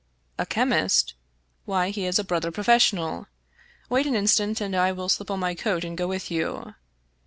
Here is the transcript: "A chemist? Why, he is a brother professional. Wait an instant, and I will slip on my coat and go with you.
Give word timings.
"A 0.39 0.47
chemist? 0.47 1.13
Why, 1.65 1.91
he 1.91 2.07
is 2.07 2.17
a 2.17 2.23
brother 2.23 2.49
professional. 2.49 3.27
Wait 3.87 4.07
an 4.07 4.15
instant, 4.15 4.59
and 4.59 4.75
I 4.75 4.91
will 4.91 5.09
slip 5.09 5.29
on 5.29 5.39
my 5.39 5.53
coat 5.53 5.83
and 5.83 5.95
go 5.95 6.07
with 6.07 6.31
you. 6.31 6.73